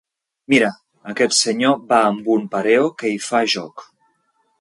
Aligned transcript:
Mira, 0.51 0.69
aquest 1.11 1.35
senyor 1.39 1.77
va 1.91 1.99
amb 2.07 2.31
un 2.37 2.47
pareo 2.55 2.89
que 3.03 3.13
hi 3.13 3.21
fa 3.27 3.43
joc. 3.57 3.85